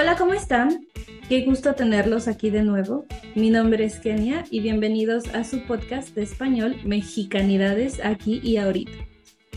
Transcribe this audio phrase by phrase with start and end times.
[0.00, 0.86] Hola, ¿cómo están?
[1.28, 3.04] Qué gusto tenerlos aquí de nuevo.
[3.34, 8.92] Mi nombre es Kenia y bienvenidos a su podcast de español Mexicanidades aquí y ahorita,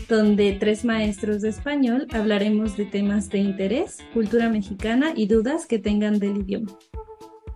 [0.08, 5.78] donde tres maestros de español hablaremos de temas de interés, cultura mexicana y dudas que
[5.78, 6.76] tengan del idioma.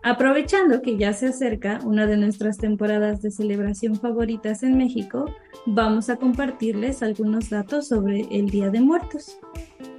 [0.04, 5.24] Aprovechando que ya se acerca una de nuestras temporadas de celebración favoritas en México,
[5.66, 9.40] vamos a compartirles algunos datos sobre el Día de Muertos.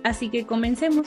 [0.05, 1.05] Así que comencemos.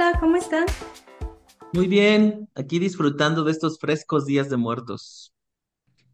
[0.00, 0.64] Hola, ¿cómo están?
[1.72, 5.34] Muy bien, aquí disfrutando de estos frescos días de muertos.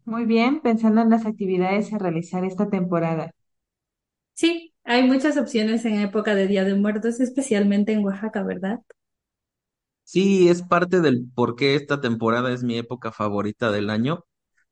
[0.05, 3.35] Muy bien, pensando en las actividades a realizar esta temporada.
[4.33, 8.79] Sí, hay muchas opciones en época de Día de Muertos, especialmente en Oaxaca, ¿verdad?
[10.03, 14.25] Sí, es parte del por qué esta temporada es mi época favorita del año.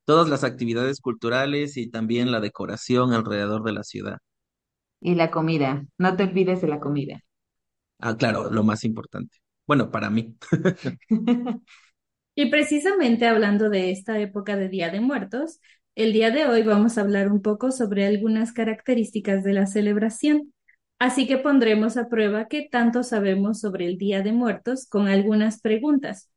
[0.05, 4.18] Todas las actividades culturales y también la decoración alrededor de la ciudad.
[5.01, 7.21] Y la comida, no te olvides de la comida.
[7.99, 9.38] Ah, claro, lo más importante.
[9.66, 10.36] Bueno, para mí.
[12.35, 15.60] Y precisamente hablando de esta época de Día de Muertos,
[15.96, 20.54] el día de hoy vamos a hablar un poco sobre algunas características de la celebración.
[21.00, 25.62] Así que pondremos a prueba qué tanto sabemos sobre el Día de Muertos con algunas
[25.62, 26.32] preguntas.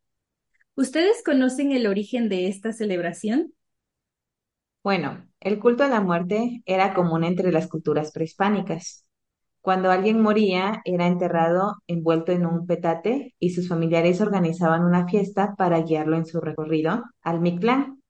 [0.76, 3.54] ¿Ustedes conocen el origen de esta celebración?
[4.82, 9.05] Bueno, el culto a la muerte era común entre las culturas prehispánicas.
[9.66, 15.56] Cuando alguien moría, era enterrado envuelto en un petate y sus familiares organizaban una fiesta
[15.58, 18.00] para guiarlo en su recorrido al Mictlán,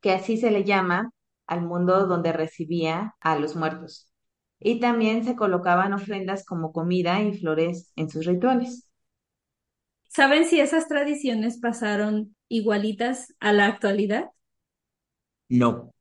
[0.00, 1.10] que así se le llama
[1.46, 4.12] al mundo donde recibía a los muertos.
[4.60, 8.88] Y también se colocaban ofrendas como comida y flores en sus rituales.
[10.08, 14.30] ¿Saben si esas tradiciones pasaron igualitas a la actualidad?
[15.48, 15.92] No,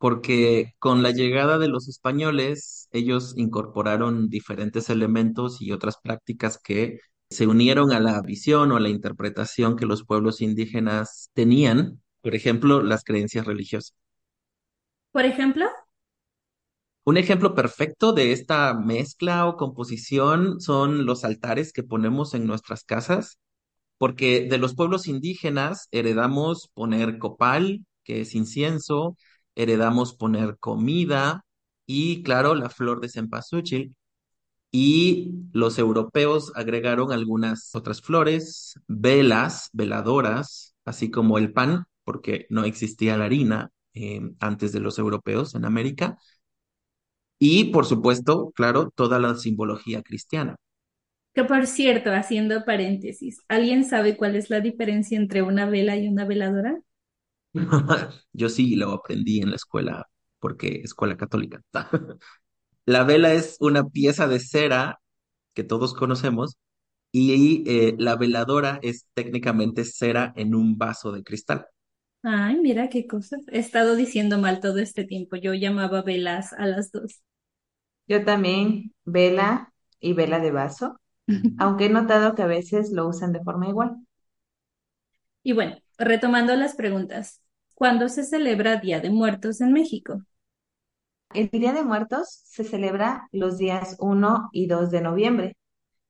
[0.00, 7.00] porque con la llegada de los españoles, ellos incorporaron diferentes elementos y otras prácticas que
[7.30, 12.34] se unieron a la visión o a la interpretación que los pueblos indígenas tenían, por
[12.36, 13.94] ejemplo, las creencias religiosas.
[15.12, 15.66] Por ejemplo,
[17.04, 22.84] Un ejemplo perfecto de esta mezcla o composición son los altares que ponemos en nuestras
[22.84, 23.38] casas,
[23.98, 29.16] porque de los pueblos indígenas heredamos poner copal, que es incienso,
[29.54, 31.44] heredamos poner comida
[31.86, 33.94] y, claro, la flor de cempasúchil.
[34.72, 42.64] Y los europeos agregaron algunas otras flores, velas, veladoras, así como el pan, porque no
[42.64, 46.18] existía la harina eh, antes de los europeos en América
[47.40, 50.56] y, por supuesto, claro, toda la simbología cristiana.
[51.34, 56.08] que por cierto, haciendo paréntesis, ¿alguien sabe cuál es la diferencia entre una vela y
[56.08, 56.80] una veladora?
[58.32, 61.60] Yo sí lo aprendí en la escuela, porque escuela católica.
[62.86, 65.00] La vela es una pieza de cera
[65.54, 66.58] que todos conocemos
[67.12, 71.66] y eh, la veladora es técnicamente cera en un vaso de cristal.
[72.22, 73.40] Ay, mira qué cosas.
[73.48, 75.36] He estado diciendo mal todo este tiempo.
[75.36, 77.22] Yo llamaba velas a las dos.
[78.08, 81.00] Yo también, vela y vela de vaso,
[81.58, 83.96] aunque he notado que a veces lo usan de forma igual.
[85.42, 87.42] Y bueno, retomando las preguntas.
[87.74, 90.22] ¿Cuándo se celebra Día de Muertos en México?
[91.32, 95.56] El Día de Muertos se celebra los días 1 y 2 de noviembre.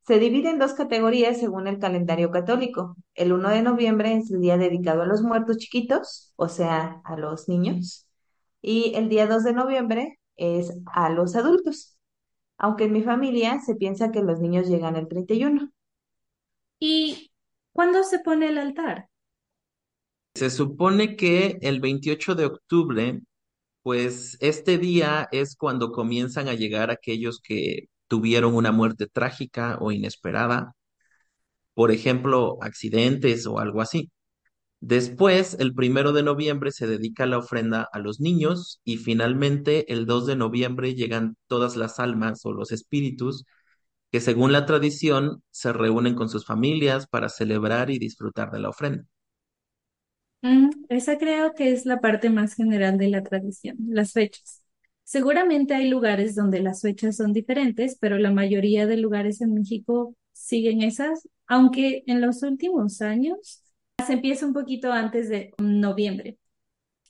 [0.07, 2.97] Se divide en dos categorías según el calendario católico.
[3.15, 7.17] El 1 de noviembre es el día dedicado a los muertos chiquitos, o sea, a
[7.17, 8.09] los niños,
[8.63, 11.99] y el día 2 de noviembre es a los adultos,
[12.59, 15.71] aunque en mi familia se piensa que los niños llegan el 31.
[16.79, 17.31] ¿Y
[17.73, 19.11] cuándo se pone el altar?
[20.41, 23.21] Se supone que el 28 de octubre,
[23.83, 29.93] pues este día es cuando comienzan a llegar aquellos que tuvieron una muerte trágica o
[29.93, 30.75] inesperada,
[31.75, 34.11] por ejemplo, accidentes o algo así.
[34.81, 40.07] Después, el primero de noviembre se dedica la ofrenda a los niños y finalmente el
[40.07, 43.45] 2 de noviembre llegan todas las almas o los espíritus
[44.13, 48.71] que según la tradición se reúnen con sus familias para celebrar y disfrutar de la
[48.71, 49.05] ofrenda.
[50.43, 54.63] Mm, esa creo que es la parte más general de la tradición, las fechas.
[55.05, 60.15] Seguramente hay lugares donde las fechas son diferentes, pero la mayoría de lugares en México
[60.33, 63.63] siguen esas, aunque en los últimos años
[64.07, 66.39] se empieza un poquito antes de noviembre.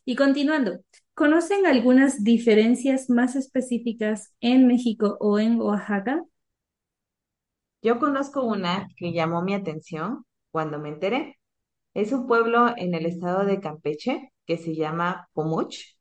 [0.05, 0.81] Y continuando,
[1.15, 6.25] ¿conocen algunas diferencias más específicas en México o en Oaxaca?
[7.83, 11.40] Yo conozco una que llamó mi atención cuando me enteré.
[11.95, 15.97] Es un pueblo en el estado de Campeche que se llama Pomuch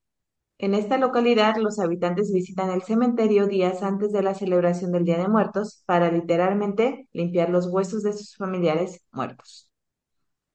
[0.60, 5.18] En esta localidad, los habitantes visitan el cementerio días antes de la celebración del Día
[5.20, 9.70] de Muertos para literalmente limpiar los huesos de sus familiares muertos.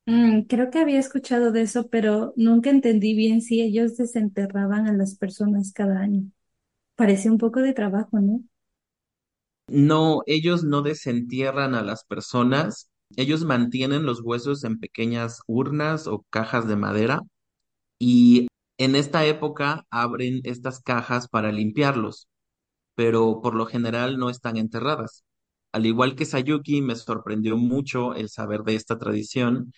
[0.06, 4.92] Mm, creo que había escuchado de eso, pero nunca entendí bien si ellos desenterraban a
[4.94, 6.24] las personas cada año.
[6.96, 8.42] Parece un poco de trabajo, ¿no?
[9.66, 16.24] No, ellos no desentierran a las personas, ellos mantienen los huesos en pequeñas urnas o
[16.30, 17.22] cajas de madera
[17.98, 22.28] y en esta época abren estas cajas para limpiarlos,
[22.94, 25.24] pero por lo general no están enterradas.
[25.72, 29.72] Al igual que Sayuki, me sorprendió mucho el saber de esta tradición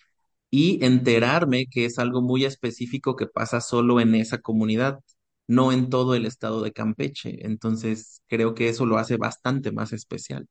[0.51, 4.99] y enterarme que es algo muy específico que pasa solo en esa comunidad,
[5.47, 7.45] no en todo el estado de Campeche.
[7.45, 10.47] Entonces, creo que eso lo hace bastante más especial.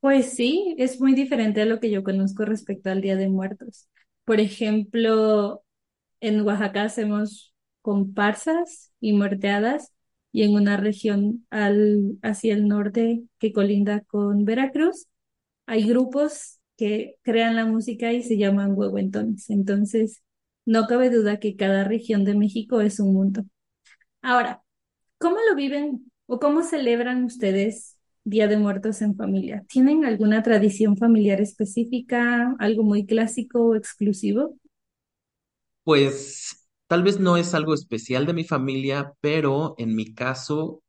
[0.00, 3.88] Pues sí, es muy diferente a lo que yo conozco respecto al Día de Muertos.
[4.24, 5.62] Por ejemplo,
[6.20, 9.92] en Oaxaca hacemos comparsas y muerteadas
[10.32, 15.06] y en una región al, hacia el norte que colinda con Veracruz
[15.66, 19.50] hay grupos que crean la música y se llaman huehuentones.
[19.50, 20.22] Entonces,
[20.66, 23.44] no cabe duda que cada región de México es un mundo.
[24.22, 24.62] Ahora,
[25.18, 29.64] ¿cómo lo viven o cómo celebran ustedes Día de Muertos en familia?
[29.68, 34.56] ¿Tienen alguna tradición familiar específica, algo muy clásico o exclusivo?
[35.84, 40.82] Pues tal vez no es algo especial de mi familia, pero en mi caso,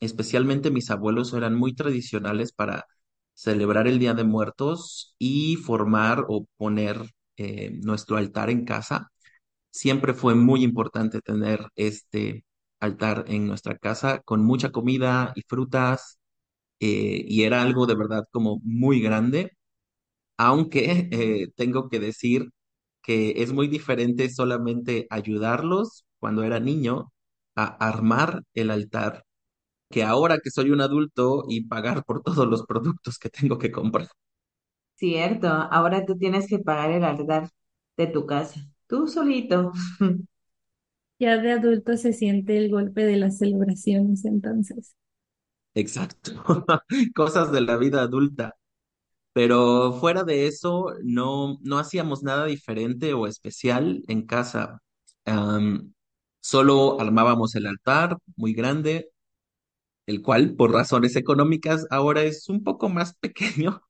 [0.00, 2.86] especialmente mis abuelos eran muy tradicionales para
[3.34, 6.98] celebrar el Día de Muertos y formar o poner
[7.36, 9.10] eh, nuestro altar en casa.
[9.70, 12.44] Siempre fue muy importante tener este
[12.80, 16.17] altar en nuestra casa con mucha comida y frutas
[16.80, 19.52] eh, y era algo de verdad como muy grande,
[20.36, 22.50] aunque eh, tengo que decir
[23.02, 27.12] que es muy diferente solamente ayudarlos cuando era niño
[27.56, 29.24] a armar el altar
[29.90, 33.72] que ahora que soy un adulto y pagar por todos los productos que tengo que
[33.72, 34.08] comprar.
[34.96, 37.48] Cierto, ahora tú tienes que pagar el altar
[37.96, 39.72] de tu casa, tú solito.
[41.20, 44.96] Ya de adulto se siente el golpe de las celebraciones, entonces.
[45.78, 46.32] Exacto.
[47.14, 48.56] Cosas de la vida adulta.
[49.34, 54.82] Pero fuera de eso, no, no hacíamos nada diferente o especial en casa.
[55.26, 55.94] Am,
[56.40, 59.10] solo armábamos el altar muy grande,
[60.06, 63.82] el cual, por razones económicas, ahora es un poco más pequeño,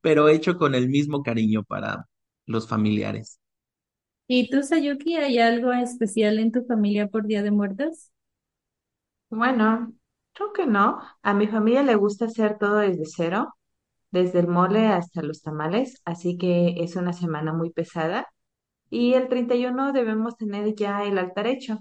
[0.00, 2.06] pero hecho con el mismo cariño para
[2.46, 3.40] los familiares.
[4.28, 8.12] ¿Y tú, Sayuki, hay algo especial en tu familia por Día de Muertos?
[9.30, 9.92] Bueno,
[10.36, 11.00] creo que no.
[11.22, 13.54] A mi familia le gusta hacer todo desde cero,
[14.12, 18.28] desde el mole hasta los tamales, así que es una semana muy pesada.
[18.90, 21.78] Y el 31 debemos tener ya el altar hecho,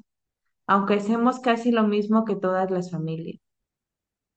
[0.67, 3.39] aunque hacemos casi lo mismo que todas las familias.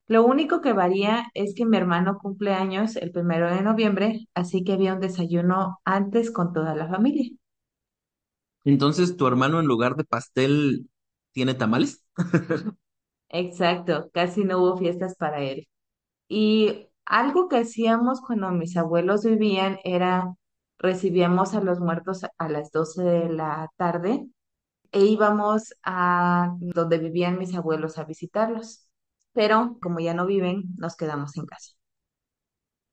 [0.09, 4.65] Lo único que varía es que mi hermano cumple años el primero de noviembre, así
[4.65, 7.31] que había un desayuno antes con toda la familia.
[8.65, 10.89] Entonces, ¿tu hermano en lugar de pastel
[11.33, 12.05] tiene tamales?
[13.31, 15.69] Exacto, casi no hubo fiestas para él.
[16.29, 20.35] Y algo que hacíamos cuando mis abuelos vivían era
[20.79, 24.27] recibíamos a los muertos a las 12 de la tarde
[24.93, 28.89] e íbamos a donde vivían mis abuelos a visitarlos.
[29.33, 31.73] Pero como ya no viven, nos quedamos en casa.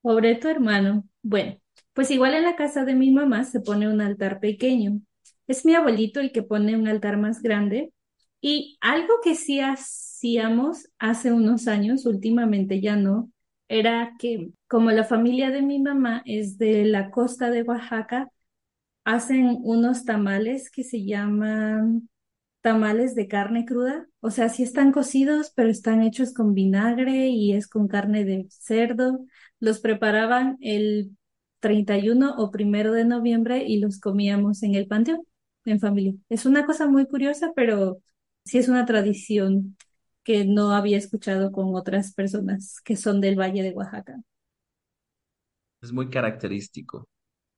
[0.02, 1.04] Pobre tu hermano.
[1.22, 1.56] Bueno,
[1.92, 5.00] pues igual en la casa de mi mamá se pone un altar pequeño.
[5.46, 7.92] Es mi abuelito el que pone un altar más grande.
[8.40, 13.30] Y algo que sí hacíamos hace unos años, últimamente ya no,
[13.68, 18.30] era que como la familia de mi mamá es de la costa de Oaxaca,
[19.04, 22.08] hacen unos tamales que se llaman
[22.62, 24.06] tamales de carne cruda.
[24.20, 28.46] O sea, sí están cocidos, pero están hechos con vinagre y es con carne de
[28.50, 29.20] cerdo.
[29.60, 31.16] Los preparaban el
[31.60, 35.22] 31 o primero de noviembre y los comíamos en el panteón,
[35.64, 36.14] en familia.
[36.28, 38.00] Es una cosa muy curiosa, pero
[38.46, 39.76] sí es una tradición
[40.24, 44.22] que no había escuchado con otras personas que son del Valle de Oaxaca.
[45.80, 47.08] Es muy característico.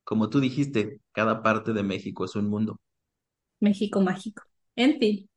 [0.04, 2.78] Como tú dijiste, cada parte de México es un mundo.
[3.60, 4.42] México mágico.
[4.76, 5.28] En fin,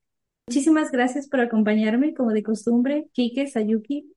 [0.48, 4.14] muchísimas gracias por acompañarme, como de costumbre, Kike, Sayuki.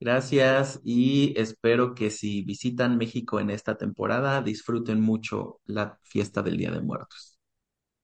[0.00, 6.56] Gracias y espero que si visitan México en esta temporada disfruten mucho la fiesta del
[6.58, 7.38] Día de Muertos.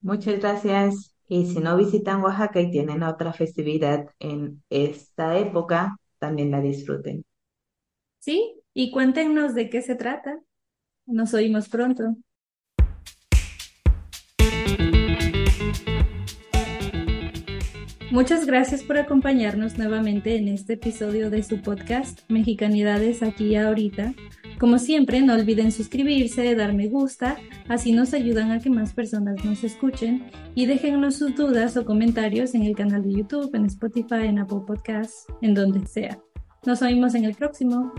[0.01, 1.15] Muchas gracias.
[1.29, 7.25] Y si no visitan Oaxaca y tienen otra festividad en esta época, también la disfruten.
[8.21, 10.41] Sí, y cuéntenos de qué se trata.
[11.07, 12.17] Nos oímos pronto.
[18.11, 24.15] Muchas gracias por acompañarnos nuevamente en este episodio de su podcast Mexicanidades aquí y ahorita.
[24.59, 27.37] Como siempre, no olviden suscribirse, dar me gusta,
[27.69, 30.25] así nos ayudan a que más personas nos escuchen
[30.55, 34.63] y déjennos sus dudas o comentarios en el canal de YouTube, en Spotify, en Apple
[34.67, 36.19] Podcasts, en donde sea.
[36.65, 37.93] Nos oímos en el próximo.